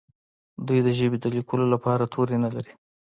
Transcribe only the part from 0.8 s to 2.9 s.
د ژبې د لیکلو لپاره توري نه لري.